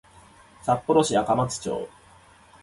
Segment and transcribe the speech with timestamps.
[0.63, 1.87] 札幌市赤松町